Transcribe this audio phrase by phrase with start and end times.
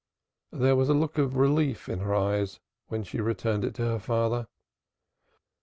[0.51, 2.59] There was a look of relief in her eyes
[2.89, 4.47] as she returned it to her father.